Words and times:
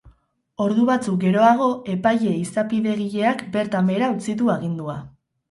Ordu 0.63 0.85
batzuk 0.87 1.19
geroago, 1.23 1.67
epaile 1.97 2.33
izapidegileak 2.47 3.45
bertan 3.59 3.93
behera 3.93 4.11
utzi 4.17 4.37
du 4.43 4.53
agindua. 4.57 4.99